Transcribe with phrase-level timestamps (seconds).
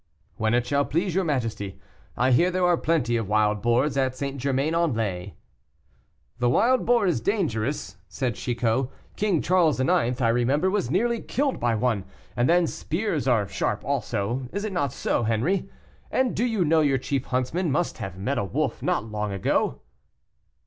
[0.37, 1.77] "When it shall please your majesty;
[2.17, 4.39] I hear there are plenty of wild boars at St.
[4.39, 5.35] Germain en Laye."
[6.39, 11.59] "The wild boar is dangerous," said Chicot; "King Charles IX., I remember, was nearly killed
[11.59, 12.05] by one.
[12.35, 15.69] And then spears are sharp also; is it not so, Henri?
[16.09, 19.81] and do you know your chief huntsman must have met a wolf not long ago?"